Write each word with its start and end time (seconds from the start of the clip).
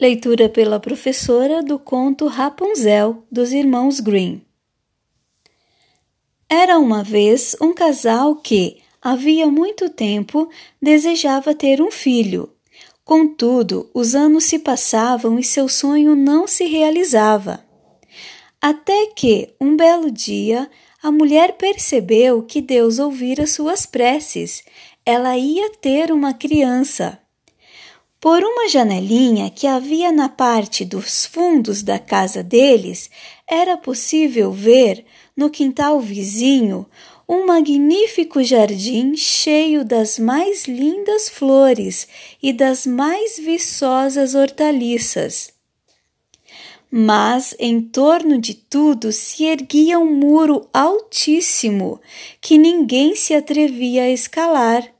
Leitura 0.00 0.48
pela 0.48 0.78
professora 0.78 1.60
do 1.60 1.76
conto 1.76 2.28
Rapunzel 2.28 3.24
dos 3.28 3.52
irmãos 3.52 3.98
Grimm. 3.98 4.40
Era 6.48 6.78
uma 6.78 7.02
vez 7.02 7.56
um 7.60 7.74
casal 7.74 8.36
que, 8.36 8.78
havia 9.02 9.48
muito 9.48 9.90
tempo, 9.90 10.48
desejava 10.80 11.52
ter 11.52 11.82
um 11.82 11.90
filho. 11.90 12.48
Contudo, 13.04 13.90
os 13.92 14.14
anos 14.14 14.44
se 14.44 14.60
passavam 14.60 15.36
e 15.36 15.42
seu 15.42 15.68
sonho 15.68 16.14
não 16.14 16.46
se 16.46 16.64
realizava. 16.64 17.64
Até 18.60 19.06
que, 19.06 19.52
um 19.60 19.76
belo 19.76 20.12
dia, 20.12 20.70
a 21.02 21.10
mulher 21.10 21.56
percebeu 21.56 22.44
que 22.44 22.60
Deus 22.60 23.00
ouvira 23.00 23.48
suas 23.48 23.84
preces. 23.84 24.62
Ela 25.04 25.36
ia 25.36 25.70
ter 25.70 26.12
uma 26.12 26.32
criança. 26.32 27.18
Por 28.20 28.42
uma 28.42 28.68
janelinha 28.68 29.48
que 29.48 29.64
havia 29.64 30.10
na 30.10 30.28
parte 30.28 30.84
dos 30.84 31.24
fundos 31.24 31.84
da 31.84 32.00
casa 32.00 32.42
deles, 32.42 33.08
era 33.46 33.76
possível 33.76 34.50
ver, 34.50 35.04
no 35.36 35.48
quintal 35.48 36.00
vizinho, 36.00 36.84
um 37.28 37.46
magnífico 37.46 38.42
jardim 38.42 39.14
cheio 39.14 39.84
das 39.84 40.18
mais 40.18 40.64
lindas 40.64 41.28
flores 41.28 42.08
e 42.42 42.52
das 42.52 42.86
mais 42.86 43.38
viçosas 43.38 44.34
hortaliças. 44.34 45.52
Mas 46.90 47.54
em 47.58 47.80
torno 47.80 48.40
de 48.40 48.54
tudo 48.54 49.12
se 49.12 49.44
erguia 49.44 49.98
um 49.98 50.12
muro 50.12 50.66
altíssimo 50.72 52.00
que 52.40 52.58
ninguém 52.58 53.14
se 53.14 53.32
atrevia 53.32 54.04
a 54.04 54.10
escalar. 54.10 54.90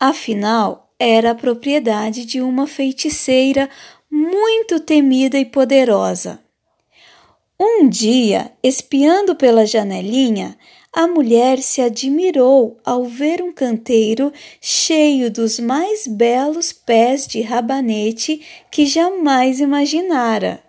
Afinal, 0.00 0.91
era 1.04 1.32
a 1.32 1.34
propriedade 1.34 2.24
de 2.24 2.40
uma 2.40 2.64
feiticeira 2.64 3.68
muito 4.08 4.78
temida 4.78 5.36
e 5.36 5.44
poderosa. 5.44 6.38
Um 7.58 7.88
dia, 7.88 8.52
espiando 8.62 9.34
pela 9.34 9.66
janelinha, 9.66 10.56
a 10.92 11.08
mulher 11.08 11.58
se 11.58 11.80
admirou 11.80 12.78
ao 12.84 13.04
ver 13.04 13.42
um 13.42 13.52
canteiro 13.52 14.32
cheio 14.60 15.28
dos 15.28 15.58
mais 15.58 16.06
belos 16.06 16.72
pés 16.72 17.26
de 17.26 17.40
rabanete 17.40 18.40
que 18.70 18.86
jamais 18.86 19.58
imaginara. 19.58 20.62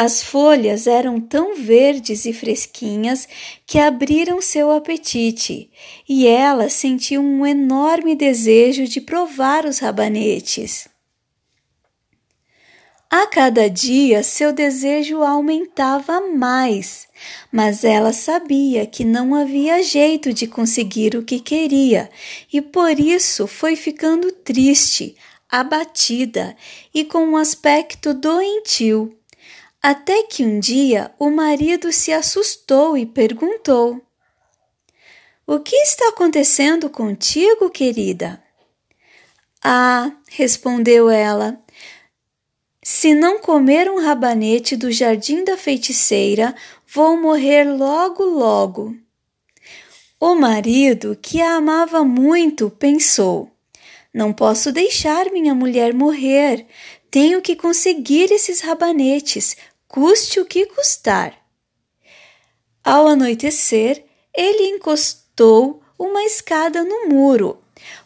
As 0.00 0.22
folhas 0.22 0.86
eram 0.86 1.20
tão 1.20 1.56
verdes 1.56 2.24
e 2.24 2.32
fresquinhas 2.32 3.26
que 3.66 3.80
abriram 3.80 4.40
seu 4.40 4.70
apetite, 4.70 5.72
e 6.08 6.24
ela 6.24 6.68
sentiu 6.68 7.20
um 7.20 7.44
enorme 7.44 8.14
desejo 8.14 8.84
de 8.84 9.00
provar 9.00 9.66
os 9.66 9.80
rabanetes. 9.80 10.86
A 13.10 13.26
cada 13.26 13.68
dia 13.68 14.22
seu 14.22 14.52
desejo 14.52 15.24
aumentava 15.24 16.20
mais, 16.28 17.08
mas 17.50 17.82
ela 17.82 18.12
sabia 18.12 18.86
que 18.86 19.02
não 19.02 19.34
havia 19.34 19.82
jeito 19.82 20.32
de 20.32 20.46
conseguir 20.46 21.16
o 21.16 21.24
que 21.24 21.40
queria 21.40 22.08
e 22.52 22.62
por 22.62 23.00
isso 23.00 23.48
foi 23.48 23.74
ficando 23.74 24.30
triste, 24.30 25.16
abatida 25.50 26.56
e 26.94 27.04
com 27.04 27.24
um 27.24 27.36
aspecto 27.36 28.14
doentio. 28.14 29.17
Até 29.82 30.24
que 30.24 30.44
um 30.44 30.58
dia 30.58 31.12
o 31.18 31.30
marido 31.30 31.92
se 31.92 32.12
assustou 32.12 32.96
e 32.96 33.06
perguntou: 33.06 34.00
O 35.46 35.60
que 35.60 35.76
está 35.76 36.08
acontecendo 36.08 36.90
contigo, 36.90 37.70
querida? 37.70 38.42
Ah, 39.62 40.12
respondeu 40.28 41.10
ela, 41.10 41.62
se 42.90 43.14
não 43.14 43.38
comer 43.38 43.90
um 43.90 44.00
rabanete 44.00 44.74
do 44.74 44.90
jardim 44.90 45.44
da 45.44 45.58
feiticeira, 45.58 46.54
vou 46.86 47.20
morrer 47.20 47.64
logo, 47.64 48.24
logo. 48.24 48.96
O 50.18 50.34
marido, 50.34 51.16
que 51.20 51.40
a 51.42 51.56
amava 51.56 52.02
muito, 52.02 52.70
pensou: 52.70 53.50
Não 54.12 54.32
posso 54.32 54.72
deixar 54.72 55.30
minha 55.30 55.54
mulher 55.54 55.92
morrer. 55.92 56.66
Tenho 57.10 57.40
que 57.40 57.56
conseguir 57.56 58.30
esses 58.30 58.60
rabanetes, 58.60 59.56
custe 59.86 60.40
o 60.40 60.44
que 60.44 60.66
custar. 60.66 61.34
Ao 62.84 63.06
anoitecer, 63.06 64.04
ele 64.34 64.68
encostou 64.68 65.82
uma 65.98 66.22
escada 66.22 66.84
no 66.84 67.08
muro, 67.08 67.58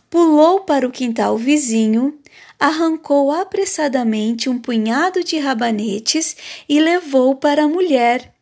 pulou 0.09 0.61
para 0.61 0.87
o 0.87 0.91
quintal 0.91 1.37
vizinho, 1.37 2.19
arrancou 2.59 3.33
apressadamente 3.33 4.49
um 4.49 4.59
punhado 4.59 5.25
de 5.25 5.37
rabanetes 5.39 6.37
e 6.69 6.79
levou 6.79 7.35
para 7.35 7.65
a 7.65 7.69
mulher. 7.69 8.33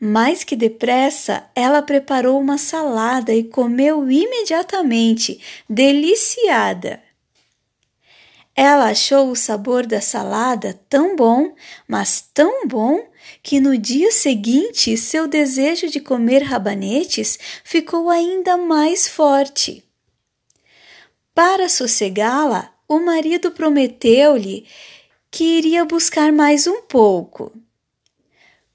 Mais 0.00 0.44
que 0.44 0.54
depressa, 0.54 1.44
ela 1.56 1.82
preparou 1.82 2.40
uma 2.40 2.56
salada 2.56 3.34
e 3.34 3.42
comeu 3.42 4.08
imediatamente, 4.08 5.40
deliciada. 5.68 7.02
Ela 8.56 8.90
achou 8.90 9.30
o 9.30 9.36
sabor 9.36 9.84
da 9.84 10.00
salada 10.00 10.78
tão 10.88 11.16
bom, 11.16 11.54
mas 11.88 12.24
tão 12.32 12.68
bom, 12.68 13.04
que 13.42 13.58
no 13.58 13.76
dia 13.76 14.12
seguinte 14.12 14.96
seu 14.96 15.26
desejo 15.26 15.88
de 15.88 15.98
comer 15.98 16.42
rabanetes 16.42 17.38
ficou 17.64 18.08
ainda 18.08 18.56
mais 18.56 19.08
forte. 19.08 19.82
Para 21.34 21.68
sossegá-la, 21.68 22.72
o 22.88 23.00
marido 23.00 23.50
prometeu-lhe 23.50 24.66
que 25.30 25.58
iria 25.58 25.84
buscar 25.84 26.32
mais 26.32 26.68
um 26.68 26.82
pouco. 26.82 27.52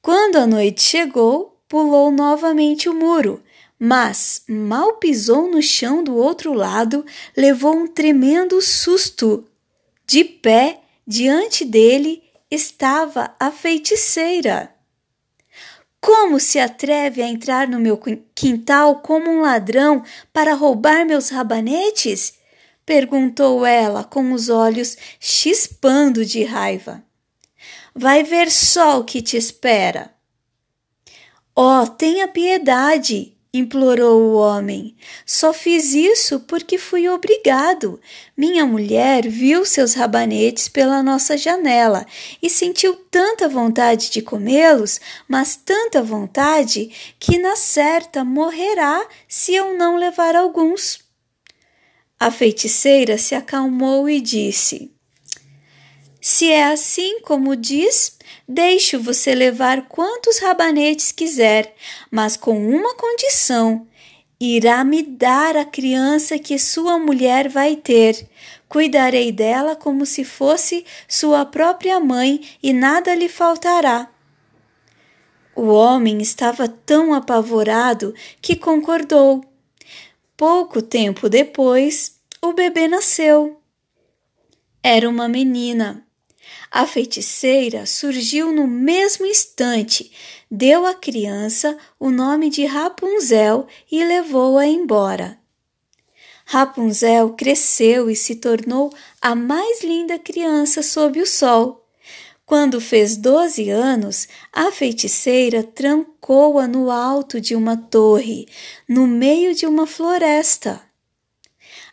Quando 0.01 0.35
a 0.35 0.45
noite 0.45 0.81
chegou, 0.81 1.57
pulou 1.69 2.11
novamente 2.11 2.89
o 2.89 2.93
muro, 2.93 3.41
mas 3.79 4.43
mal 4.45 4.97
pisou 4.97 5.49
no 5.49 5.61
chão 5.61 6.03
do 6.03 6.17
outro 6.17 6.53
lado, 6.53 7.05
levou 7.37 7.73
um 7.73 7.87
tremendo 7.87 8.61
susto 8.61 9.45
de 10.09 10.23
pé, 10.23 10.81
diante 11.05 11.63
dele, 11.63 12.23
estava 12.49 13.35
a 13.39 13.51
feiticeira. 13.51 14.73
Como 16.01 16.39
se 16.39 16.59
atreve 16.59 17.21
a 17.21 17.27
entrar 17.27 17.67
no 17.67 17.79
meu 17.79 17.95
quintal 18.33 19.01
como 19.01 19.29
um 19.29 19.41
ladrão 19.41 20.03
para 20.33 20.55
roubar 20.55 21.05
meus 21.05 21.29
rabanetes? 21.29 22.33
perguntou 22.83 23.63
ela 23.63 24.03
com 24.03 24.33
os 24.33 24.49
olhos 24.49 24.97
chispando 25.19 26.25
de 26.25 26.43
raiva. 26.43 27.03
Vai 27.93 28.23
ver 28.23 28.49
só 28.49 28.99
o 28.99 29.03
que 29.03 29.21
te 29.21 29.37
espera. 29.37 30.11
Oh, 31.55 31.85
tenha 31.85 32.27
piedade! 32.27 33.37
Implorou 33.53 34.21
o 34.21 34.35
homem. 34.35 34.95
Só 35.25 35.51
fiz 35.51 35.93
isso 35.93 36.39
porque 36.41 36.77
fui 36.77 37.09
obrigado. 37.09 37.99
Minha 38.37 38.65
mulher 38.65 39.27
viu 39.27 39.65
seus 39.65 39.93
rabanetes 39.93 40.67
pela 40.67 41.01
nossa 41.01 41.35
janela 41.35 42.05
e 42.41 42.49
sentiu 42.49 42.95
tanta 43.09 43.49
vontade 43.49 44.11
de 44.11 44.21
comê-los, 44.21 44.99
mas 45.27 45.55
tanta 45.55 46.01
vontade, 46.01 46.91
que 47.19 47.37
na 47.39 47.55
certa 47.55 48.23
morrerá 48.23 49.05
se 49.27 49.53
eu 49.53 49.75
não 49.75 49.95
levar 49.95 50.35
alguns. 50.35 50.99
A 52.19 52.29
feiticeira 52.29 53.17
se 53.17 53.33
acalmou 53.33 54.09
e 54.09 54.21
disse: 54.21 54.91
Se 56.21 56.51
é 56.51 56.65
assim 56.65 57.21
como 57.21 57.55
diz, 57.55 58.18
Deixo 58.47 58.99
você 58.99 59.35
levar 59.35 59.87
quantos 59.87 60.39
rabanetes 60.39 61.11
quiser, 61.11 61.75
mas 62.09 62.35
com 62.35 62.57
uma 62.67 62.95
condição: 62.95 63.87
irá 64.39 64.83
me 64.83 65.03
dar 65.03 65.55
a 65.57 65.65
criança 65.65 66.39
que 66.39 66.57
sua 66.57 66.97
mulher 66.97 67.49
vai 67.49 67.75
ter. 67.75 68.27
Cuidarei 68.67 69.31
dela 69.31 69.75
como 69.75 70.05
se 70.05 70.23
fosse 70.23 70.85
sua 71.07 71.45
própria 71.45 71.99
mãe 71.99 72.41
e 72.61 72.71
nada 72.71 73.13
lhe 73.15 73.27
faltará. 73.27 74.09
O 75.55 75.67
homem 75.67 76.21
estava 76.21 76.67
tão 76.67 77.13
apavorado 77.13 78.13
que 78.41 78.55
concordou. 78.55 79.43
Pouco 80.37 80.81
tempo 80.81 81.27
depois, 81.27 82.17
o 82.41 82.53
bebê 82.53 82.87
nasceu. 82.87 83.59
Era 84.81 85.09
uma 85.09 85.27
menina. 85.27 86.07
A 86.71 86.85
feiticeira 86.85 87.85
surgiu 87.87 88.51
no 88.51 88.67
mesmo 88.67 89.25
instante, 89.25 90.11
deu 90.51 90.85
à 90.85 90.93
criança 90.93 91.75
o 91.99 92.11
nome 92.11 92.49
de 92.49 92.65
Rapunzel 92.65 93.65
e 93.91 94.03
levou-a 94.03 94.67
embora. 94.67 95.39
Rapunzel 96.45 97.31
cresceu 97.33 98.09
e 98.09 98.15
se 98.15 98.35
tornou 98.35 98.91
a 99.21 99.33
mais 99.35 99.83
linda 99.83 100.19
criança 100.19 100.83
sob 100.83 101.19
o 101.19 101.25
sol. 101.25 101.87
Quando 102.45 102.81
fez 102.81 103.15
doze 103.15 103.69
anos, 103.69 104.27
a 104.51 104.71
feiticeira 104.71 105.63
trancou-a 105.63 106.67
no 106.67 106.89
alto 106.89 107.39
de 107.39 107.55
uma 107.55 107.77
torre, 107.77 108.47
no 108.87 109.05
meio 109.05 109.53
de 109.53 109.67
uma 109.67 109.85
floresta. 109.85 110.81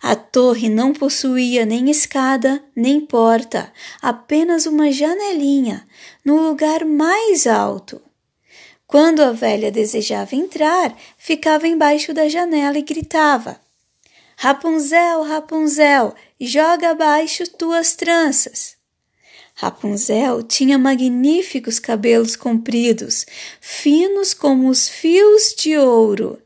A 0.09 0.15
torre 0.15 0.69
não 0.69 0.93
possuía 0.93 1.67
nem 1.67 1.91
escada, 1.91 2.63
nem 2.77 3.01
porta, 3.01 3.73
apenas 4.01 4.65
uma 4.65 4.93
janelinha 4.93 5.85
no 6.25 6.49
lugar 6.49 6.85
mais 6.85 7.45
alto. 7.45 8.01
Quando 8.87 9.21
a 9.21 9.33
velha 9.33 9.69
desejava 9.69 10.37
entrar, 10.37 10.97
ficava 11.19 11.67
embaixo 11.67 12.15
da 12.15 12.29
janela 12.29 12.79
e 12.79 12.83
gritava: 12.83 13.61
Rapunzel, 14.37 15.25
Rapunzel, 15.25 16.15
joga 16.41 16.91
abaixo 16.91 17.43
tuas 17.59 17.97
tranças. 17.97 18.77
Rapunzel 19.57 20.45
tinha 20.45 20.79
magníficos 20.79 21.81
cabelos 21.81 22.37
compridos, 22.37 23.27
finos 23.61 24.33
como 24.33 24.69
os 24.69 24.89
fios 24.89 25.53
de 25.59 25.77
ouro. 25.77 26.41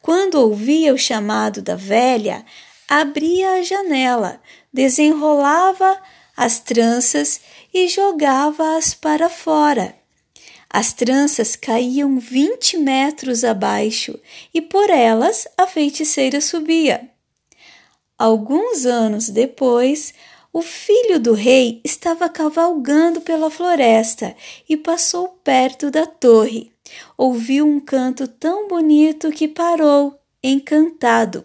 Quando 0.00 0.36
ouvia 0.36 0.94
o 0.94 0.98
chamado 0.98 1.60
da 1.60 1.74
velha, 1.74 2.46
abria 2.94 3.52
a 3.52 3.62
janela, 3.62 4.38
desenrolava 4.70 5.98
as 6.36 6.58
tranças 6.58 7.40
e 7.72 7.88
jogava-as 7.88 8.92
para 8.92 9.30
fora. 9.30 9.96
As 10.68 10.92
tranças 10.92 11.56
caíam 11.56 12.18
vinte 12.18 12.76
metros 12.76 13.44
abaixo 13.44 14.20
e 14.52 14.60
por 14.60 14.90
elas 14.90 15.48
a 15.56 15.66
feiticeira 15.66 16.38
subia. 16.42 17.08
Alguns 18.18 18.84
anos 18.84 19.30
depois, 19.30 20.12
o 20.52 20.60
filho 20.60 21.18
do 21.18 21.32
rei 21.32 21.80
estava 21.82 22.28
cavalgando 22.28 23.22
pela 23.22 23.50
floresta 23.50 24.36
e 24.68 24.76
passou 24.76 25.28
perto 25.42 25.90
da 25.90 26.04
torre. 26.04 26.70
Ouviu 27.16 27.66
um 27.66 27.80
canto 27.80 28.28
tão 28.28 28.68
bonito 28.68 29.30
que 29.30 29.48
parou, 29.48 30.14
encantado. 30.44 31.42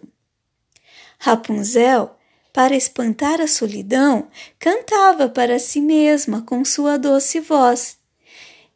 Rapunzel, 1.18 2.12
para 2.54 2.76
espantar 2.76 3.40
a 3.42 3.48
solidão, 3.48 4.28
cantava 4.60 5.30
para 5.30 5.60
si 5.60 5.82
mesma 5.82 6.42
com 6.42 6.64
sua 6.66 6.98
doce 6.98 7.40
voz. 7.40 7.98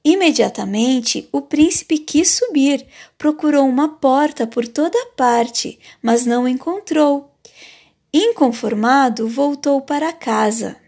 Imediatamente 0.04 1.30
o 1.32 1.42
príncipe 1.42 2.00
quis 2.00 2.30
subir, 2.30 2.86
procurou 3.18 3.68
uma 3.68 3.88
porta 3.88 4.48
por 4.48 4.68
toda 4.68 4.98
parte, 5.16 5.80
mas 6.02 6.26
não 6.26 6.48
encontrou. 6.48 7.32
Inconformado, 8.14 9.28
voltou 9.28 9.82
para 9.82 10.12
casa. 10.12 10.81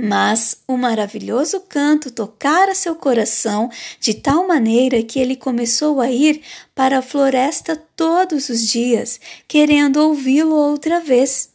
Mas 0.00 0.58
o 0.68 0.76
maravilhoso 0.76 1.58
canto 1.68 2.08
tocara 2.12 2.72
seu 2.72 2.94
coração 2.94 3.68
de 3.98 4.14
tal 4.14 4.46
maneira 4.46 5.02
que 5.02 5.18
ele 5.18 5.34
começou 5.34 6.00
a 6.00 6.08
ir 6.08 6.40
para 6.72 6.98
a 6.98 7.02
floresta 7.02 7.74
todos 7.96 8.48
os 8.48 8.64
dias, 8.68 9.20
querendo 9.48 9.96
ouvi-lo 9.96 10.54
outra 10.54 11.00
vez. 11.00 11.50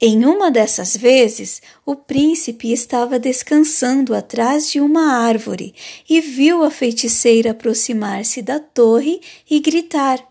Em 0.00 0.24
uma 0.24 0.52
dessas 0.52 0.96
vezes, 0.96 1.60
o 1.84 1.96
príncipe 1.96 2.72
estava 2.72 3.18
descansando 3.18 4.14
atrás 4.14 4.70
de 4.70 4.80
uma 4.80 5.12
árvore 5.12 5.74
e 6.08 6.20
viu 6.20 6.62
a 6.62 6.70
feiticeira 6.70 7.50
aproximar-se 7.50 8.40
da 8.40 8.60
torre 8.60 9.20
e 9.50 9.58
gritar: 9.58 10.24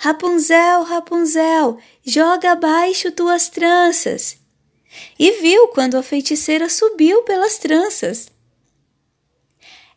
Rapunzel, 0.00 0.82
Rapunzel, 0.82 1.78
joga 2.04 2.50
abaixo 2.50 3.12
tuas 3.12 3.48
tranças. 3.48 4.44
E 5.18 5.32
viu 5.40 5.68
quando 5.68 5.96
a 5.96 6.02
feiticeira 6.02 6.68
subiu 6.68 7.22
pelas 7.22 7.58
tranças. 7.58 8.28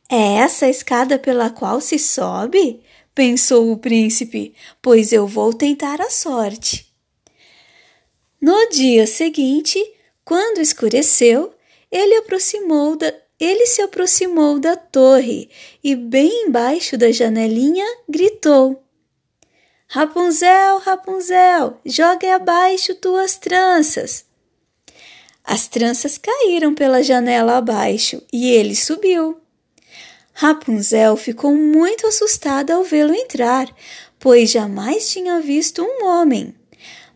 É 0.10 0.36
essa 0.36 0.66
a 0.66 0.70
escada 0.70 1.20
pela 1.20 1.50
qual 1.50 1.80
se 1.80 2.00
sobe? 2.00 2.82
pensou 3.20 3.70
o 3.70 3.78
príncipe, 3.78 4.56
pois 4.82 5.12
eu 5.12 5.28
vou 5.28 5.54
tentar 5.54 6.00
a 6.00 6.10
sorte. 6.10 6.90
No 8.40 8.70
dia 8.70 9.06
seguinte, 9.06 9.78
quando 10.24 10.62
escureceu, 10.62 11.54
ele 11.92 12.16
aproximou 12.16 12.96
da 12.96 13.14
ele 13.38 13.66
se 13.68 13.82
aproximou 13.82 14.60
da 14.60 14.76
torre 14.76 15.50
e, 15.84 15.96
bem 15.96 16.46
embaixo 16.46 16.98
da 16.98 17.12
janelinha, 17.12 17.86
gritou: 18.08 18.84
Rapunzel, 19.88 20.80
Rapunzel, 20.80 21.78
jogue 21.86 22.28
abaixo 22.28 22.96
tuas 22.96 23.38
tranças. 23.38 24.26
As 25.50 25.68
tranças 25.68 26.16
caíram 26.16 26.76
pela 26.76 27.02
janela 27.02 27.58
abaixo 27.58 28.22
e 28.32 28.52
ele 28.52 28.76
subiu. 28.76 29.40
Rapunzel 30.32 31.18
ficou 31.18 31.56
muito 31.56 32.06
assustada 32.06 32.76
ao 32.76 32.84
vê-lo 32.84 33.16
entrar, 33.16 33.68
pois 34.20 34.52
jamais 34.52 35.10
tinha 35.10 35.42
visto 35.42 35.82
um 35.82 36.06
homem. 36.06 36.54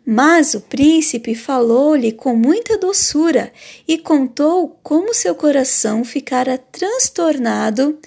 Mas 0.04 0.56
o 0.56 0.62
príncipe 0.62 1.36
falou-lhe 1.36 2.12
com 2.12 2.36
muita 2.36 2.76
doçura 2.76 3.54
e 3.88 4.00
contou 4.00 4.80
como 4.82 5.14
seu 5.14 5.36
coração 5.36 6.04
ficara 6.04 6.58
transtornado 6.58 8.00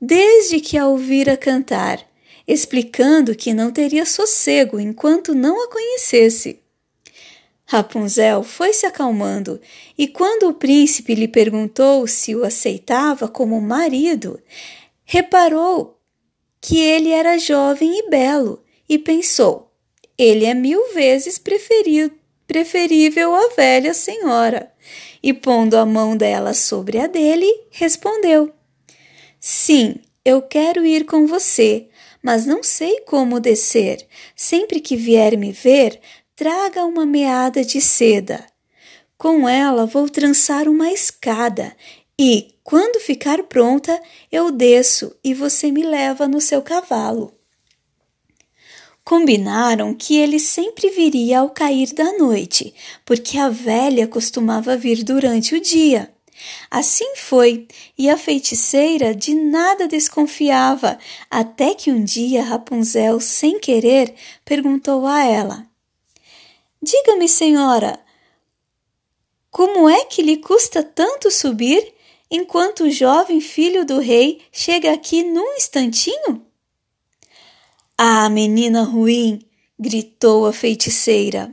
desde 0.00 0.60
que 0.60 0.78
a 0.78 0.86
ouvira 0.86 1.36
cantar 1.36 2.06
explicando 2.46 3.34
que 3.34 3.52
não 3.52 3.72
teria 3.72 4.06
sossego 4.06 4.78
enquanto 4.78 5.34
não 5.34 5.64
a 5.64 5.68
conhecesse. 5.68 6.60
Rapunzel 7.66 8.44
foi 8.44 8.72
se 8.72 8.86
acalmando, 8.86 9.60
e 9.98 10.06
quando 10.06 10.48
o 10.48 10.54
príncipe 10.54 11.14
lhe 11.14 11.26
perguntou 11.26 12.06
se 12.06 12.34
o 12.34 12.44
aceitava 12.44 13.26
como 13.26 13.60
marido, 13.60 14.40
reparou 15.04 15.98
que 16.60 16.78
ele 16.78 17.10
era 17.10 17.38
jovem 17.38 17.98
e 17.98 18.08
belo 18.08 18.62
e 18.88 18.98
pensou: 18.98 19.66
ele 20.18 20.46
é 20.46 20.54
mil 20.54 20.94
vezes 20.94 21.38
preferível 21.38 23.34
à 23.34 23.48
velha 23.54 23.92
senhora. 23.92 24.72
E 25.22 25.32
pondo 25.32 25.76
a 25.76 25.84
mão 25.84 26.16
dela 26.16 26.54
sobre 26.54 26.98
a 26.98 27.06
dele, 27.06 27.46
respondeu: 27.70 28.52
Sim, 29.40 29.96
eu 30.24 30.40
quero 30.40 30.86
ir 30.86 31.04
com 31.04 31.26
você, 31.26 31.88
mas 32.22 32.46
não 32.46 32.62
sei 32.62 33.00
como 33.00 33.40
descer. 33.40 34.06
Sempre 34.34 34.80
que 34.80 34.96
vier 34.96 35.36
me 35.36 35.52
ver, 35.52 36.00
traga 36.36 36.84
uma 36.84 37.06
meada 37.06 37.64
de 37.64 37.80
seda. 37.80 38.44
Com 39.16 39.48
ela 39.48 39.86
vou 39.86 40.06
trançar 40.06 40.68
uma 40.68 40.92
escada 40.92 41.74
e, 42.18 42.54
quando 42.62 43.00
ficar 43.00 43.42
pronta, 43.44 43.98
eu 44.30 44.50
desço 44.50 45.16
e 45.24 45.32
você 45.32 45.72
me 45.72 45.82
leva 45.82 46.28
no 46.28 46.38
seu 46.38 46.60
cavalo. 46.60 47.32
Combinaram 49.02 49.94
que 49.94 50.16
ele 50.16 50.38
sempre 50.38 50.90
viria 50.90 51.38
ao 51.38 51.48
cair 51.48 51.94
da 51.94 52.18
noite, 52.18 52.74
porque 53.04 53.38
a 53.38 53.48
velha 53.48 54.06
costumava 54.06 54.76
vir 54.76 55.02
durante 55.04 55.54
o 55.54 55.60
dia. 55.60 56.12
Assim 56.70 57.14
foi, 57.16 57.66
e 57.96 58.10
a 58.10 58.18
feiticeira 58.18 59.14
de 59.14 59.32
nada 59.34 59.88
desconfiava, 59.88 60.98
até 61.30 61.74
que 61.74 61.90
um 61.90 62.04
dia 62.04 62.42
Rapunzel, 62.42 63.20
sem 63.20 63.58
querer, 63.58 64.12
perguntou 64.44 65.06
a 65.06 65.24
ela: 65.24 65.66
Diga-me, 66.86 67.28
senhora, 67.28 67.98
como 69.50 69.88
é 69.88 70.04
que 70.04 70.22
lhe 70.22 70.36
custa 70.36 70.84
tanto 70.84 71.32
subir 71.32 71.92
enquanto 72.30 72.84
o 72.84 72.90
jovem 72.90 73.40
filho 73.40 73.84
do 73.84 73.98
rei 73.98 74.40
chega 74.52 74.92
aqui 74.92 75.24
num 75.24 75.54
instantinho? 75.54 76.46
Ah, 77.98 78.28
menina 78.28 78.84
ruim! 78.84 79.40
gritou 79.76 80.46
a 80.46 80.52
feiticeira. 80.52 81.52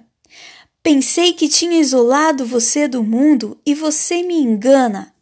Pensei 0.84 1.34
que 1.34 1.50
tinha 1.50 1.80
isolado 1.80 2.46
você 2.46 2.88
do 2.88 3.04
mundo 3.04 3.60
e 3.66 3.74
você 3.74 4.22
me 4.22 4.38
engana. 4.38 5.16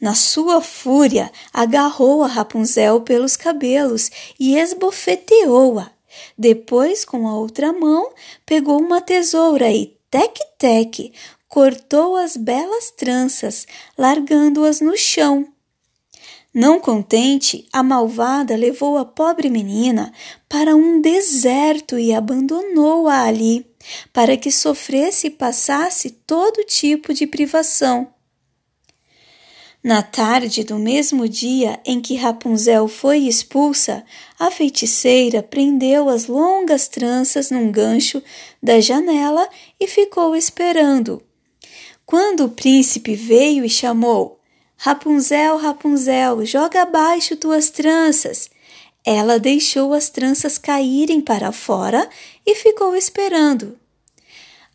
Na 0.00 0.14
sua 0.14 0.62
fúria, 0.62 1.30
agarrou 1.52 2.24
a 2.24 2.26
Rapunzel 2.26 3.02
pelos 3.02 3.36
cabelos 3.36 4.10
e 4.38 4.56
esbofeteou-a. 4.56 5.99
Depois, 6.36 7.04
com 7.04 7.28
a 7.28 7.36
outra 7.36 7.72
mão, 7.72 8.12
pegou 8.44 8.80
uma 8.80 9.00
tesoura 9.00 9.70
e, 9.70 9.96
tec-tec, 10.10 11.12
cortou 11.48 12.16
as 12.16 12.36
belas 12.36 12.90
tranças, 12.90 13.66
largando-as 13.98 14.80
no 14.80 14.96
chão. 14.96 15.46
Não 16.52 16.80
contente, 16.80 17.68
a 17.72 17.82
malvada 17.82 18.56
levou 18.56 18.98
a 18.98 19.04
pobre 19.04 19.48
menina 19.48 20.12
para 20.48 20.74
um 20.74 21.00
deserto 21.00 21.96
e 21.96 22.12
abandonou-a 22.12 23.22
ali, 23.22 23.64
para 24.12 24.36
que 24.36 24.50
sofresse 24.50 25.28
e 25.28 25.30
passasse 25.30 26.10
todo 26.10 26.64
tipo 26.64 27.14
de 27.14 27.26
privação. 27.26 28.12
Na 29.82 30.02
tarde 30.02 30.62
do 30.62 30.78
mesmo 30.78 31.26
dia 31.26 31.80
em 31.86 32.02
que 32.02 32.14
Rapunzel 32.14 32.86
foi 32.86 33.20
expulsa, 33.20 34.04
a 34.38 34.50
feiticeira 34.50 35.42
prendeu 35.42 36.10
as 36.10 36.26
longas 36.26 36.86
tranças 36.86 37.50
num 37.50 37.72
gancho 37.72 38.22
da 38.62 38.78
janela 38.78 39.48
e 39.80 39.86
ficou 39.86 40.36
esperando. 40.36 41.22
Quando 42.04 42.44
o 42.44 42.50
príncipe 42.50 43.14
veio 43.14 43.64
e 43.64 43.70
chamou: 43.70 44.38
Rapunzel, 44.76 45.56
Rapunzel, 45.56 46.44
joga 46.44 46.82
abaixo 46.82 47.34
tuas 47.34 47.70
tranças. 47.70 48.50
Ela 49.02 49.38
deixou 49.38 49.94
as 49.94 50.10
tranças 50.10 50.58
caírem 50.58 51.22
para 51.22 51.52
fora 51.52 52.06
e 52.44 52.54
ficou 52.54 52.94
esperando. 52.94 53.78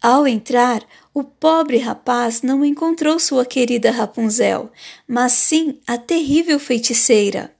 Ao 0.02 0.28
entrar, 0.28 0.84
o 1.16 1.24
pobre 1.24 1.78
rapaz 1.78 2.42
não 2.42 2.66
encontrou 2.66 3.18
sua 3.18 3.46
querida 3.46 3.90
Rapunzel, 3.90 4.70
mas 5.08 5.32
sim 5.32 5.80
a 5.88 5.98
terrível 5.98 6.60
feiticeira. 6.60 7.56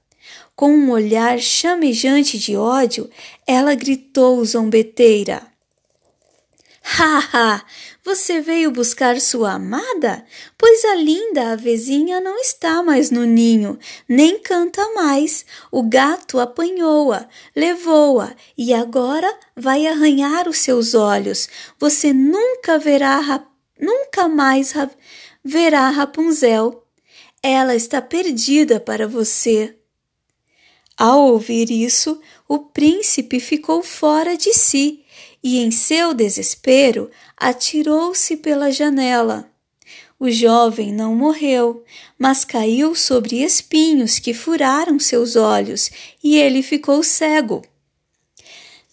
Com 0.54 0.70
um 0.70 0.90
olhar 0.90 1.38
chamejante 1.38 2.38
de 2.38 2.54
ódio, 2.54 3.10
ela 3.46 3.74
gritou 3.74 4.44
zombeteira: 4.44 5.42
Haha! 6.82 7.64
Você 8.06 8.40
veio 8.40 8.70
buscar 8.70 9.20
sua 9.20 9.54
amada? 9.54 10.24
Pois 10.56 10.84
a 10.84 10.94
linda 10.94 11.50
avezinha 11.50 12.20
não 12.20 12.38
está 12.38 12.80
mais 12.80 13.10
no 13.10 13.24
ninho, 13.24 13.76
nem 14.08 14.38
canta 14.38 14.92
mais. 14.92 15.44
O 15.72 15.82
gato 15.82 16.38
apanhou-a, 16.38 17.28
levou-a 17.54 18.32
e 18.56 18.72
agora 18.72 19.28
vai 19.56 19.88
arranhar 19.88 20.48
os 20.48 20.58
seus 20.58 20.94
olhos. 20.94 21.48
Você 21.80 22.12
nunca 22.12 22.78
verá, 22.78 23.44
nunca 23.76 24.28
mais 24.28 24.72
verá 25.44 25.90
Rapunzel. 25.90 26.86
Ela 27.42 27.74
está 27.74 28.00
perdida 28.00 28.78
para 28.78 29.08
você. 29.08 29.76
Ao 30.96 31.24
ouvir 31.24 31.72
isso, 31.72 32.20
o 32.46 32.60
príncipe 32.60 33.40
ficou 33.40 33.82
fora 33.82 34.36
de 34.36 34.54
si 34.54 35.04
e, 35.46 35.58
em 35.58 35.70
seu 35.70 36.12
desespero, 36.12 37.08
atirou-se 37.36 38.36
pela 38.38 38.68
janela. 38.72 39.48
O 40.18 40.28
jovem 40.28 40.92
não 40.92 41.14
morreu, 41.14 41.84
mas 42.18 42.44
caiu 42.44 42.96
sobre 42.96 43.44
espinhos 43.44 44.18
que 44.18 44.34
furaram 44.34 44.98
seus 44.98 45.36
olhos 45.36 45.88
e 46.20 46.36
ele 46.36 46.64
ficou 46.64 47.00
cego. 47.00 47.62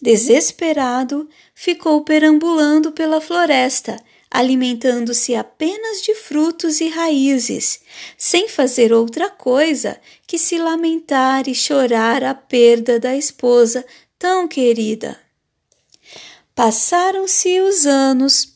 Desesperado, 0.00 1.28
ficou 1.52 2.04
perambulando 2.04 2.92
pela 2.92 3.20
floresta, 3.20 3.96
alimentando-se 4.30 5.34
apenas 5.34 6.02
de 6.02 6.14
frutos 6.14 6.80
e 6.80 6.86
raízes, 6.86 7.80
sem 8.16 8.48
fazer 8.48 8.92
outra 8.92 9.28
coisa 9.28 10.00
que 10.24 10.38
se 10.38 10.56
lamentar 10.56 11.48
e 11.48 11.54
chorar 11.54 12.22
a 12.22 12.32
perda 12.32 13.00
da 13.00 13.16
esposa 13.16 13.84
tão 14.16 14.46
querida. 14.46 15.23
Passaram-se 16.54 17.60
os 17.60 17.84
anos. 17.84 18.54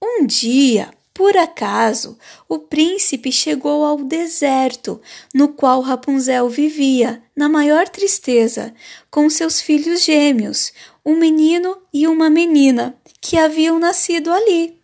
Um 0.00 0.24
dia, 0.24 0.92
por 1.12 1.36
acaso, 1.36 2.16
o 2.48 2.60
príncipe 2.60 3.32
chegou 3.32 3.84
ao 3.84 4.04
deserto, 4.04 5.00
no 5.34 5.48
qual 5.48 5.80
Rapunzel 5.80 6.48
vivia, 6.48 7.20
na 7.34 7.48
maior 7.48 7.88
tristeza, 7.88 8.72
com 9.10 9.28
seus 9.28 9.60
filhos 9.60 10.04
gêmeos, 10.04 10.72
um 11.04 11.16
menino 11.16 11.76
e 11.92 12.06
uma 12.06 12.30
menina, 12.30 12.96
que 13.20 13.36
haviam 13.36 13.80
nascido 13.80 14.32
ali. 14.32 14.78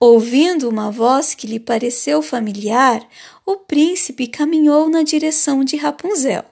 Ouvindo 0.00 0.68
uma 0.68 0.90
voz 0.90 1.34
que 1.34 1.46
lhe 1.46 1.60
pareceu 1.60 2.20
familiar, 2.20 3.08
o 3.46 3.58
príncipe 3.58 4.26
caminhou 4.26 4.90
na 4.90 5.04
direção 5.04 5.62
de 5.62 5.76
Rapunzel. 5.76 6.44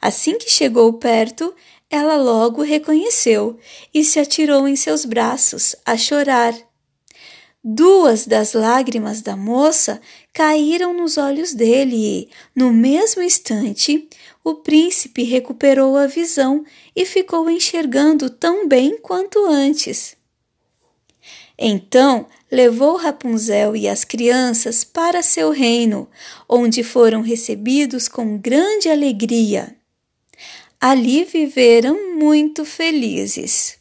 Assim 0.00 0.38
que 0.38 0.50
chegou 0.50 0.92
perto, 0.94 1.54
ela 1.92 2.16
logo 2.16 2.62
reconheceu 2.62 3.58
e 3.92 4.02
se 4.02 4.18
atirou 4.18 4.66
em 4.66 4.74
seus 4.74 5.04
braços 5.04 5.76
a 5.84 5.94
chorar. 5.94 6.54
Duas 7.62 8.26
das 8.26 8.54
lágrimas 8.54 9.20
da 9.20 9.36
moça 9.36 10.00
caíram 10.32 10.94
nos 10.94 11.18
olhos 11.18 11.52
dele 11.52 11.96
e, 11.96 12.28
no 12.56 12.72
mesmo 12.72 13.22
instante, 13.22 14.08
o 14.42 14.54
príncipe 14.54 15.22
recuperou 15.22 15.98
a 15.98 16.06
visão 16.06 16.64
e 16.96 17.04
ficou 17.04 17.50
enxergando 17.50 18.30
tão 18.30 18.66
bem 18.66 18.96
quanto 18.96 19.44
antes. 19.44 20.16
Então 21.58 22.26
levou 22.50 22.96
Rapunzel 22.96 23.76
e 23.76 23.86
as 23.86 24.02
crianças 24.02 24.82
para 24.82 25.22
seu 25.22 25.50
reino, 25.50 26.08
onde 26.48 26.82
foram 26.82 27.20
recebidos 27.20 28.08
com 28.08 28.38
grande 28.38 28.88
alegria. 28.88 29.76
Ali 30.84 31.22
viveram 31.22 32.16
muito 32.18 32.64
felizes. 32.64 33.78